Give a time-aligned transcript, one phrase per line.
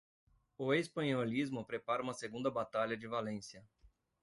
[0.57, 3.63] O espanholismo prepara uma segunda batalha de Valência.